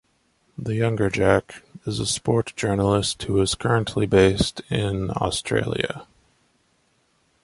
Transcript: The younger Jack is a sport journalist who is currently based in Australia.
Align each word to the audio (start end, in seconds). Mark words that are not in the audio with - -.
The 0.57 0.73
younger 0.73 1.11
Jack 1.11 1.61
is 1.85 1.99
a 1.99 2.07
sport 2.07 2.53
journalist 2.55 3.21
who 3.21 3.39
is 3.39 3.53
currently 3.53 4.07
based 4.07 4.59
in 4.71 5.11
Australia. 5.11 6.07